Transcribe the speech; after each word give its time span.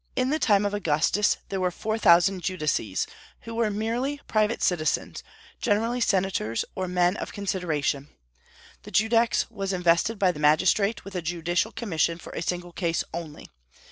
In 0.15 0.31
the 0.31 0.39
time 0.39 0.65
of 0.65 0.73
Augustus 0.73 1.37
there 1.49 1.59
were 1.61 1.69
four 1.69 1.95
thousand 1.95 2.41
judices, 2.41 3.05
who 3.41 3.53
were 3.53 3.69
merely 3.69 4.19
private 4.27 4.63
citizens, 4.63 5.21
generally 5.59 6.01
senators 6.01 6.65
or 6.73 6.87
men 6.87 7.15
of 7.17 7.31
consideration. 7.33 8.09
The 8.81 8.89
judex 8.89 9.45
was 9.51 9.73
invested 9.73 10.17
by 10.17 10.31
the 10.31 10.39
magistrate 10.39 11.05
with 11.05 11.13
a 11.13 11.21
judicial 11.21 11.71
commission 11.71 12.17
for 12.17 12.33
a 12.33 12.41
single 12.41 12.71
case 12.73 13.03
only. 13.13 13.51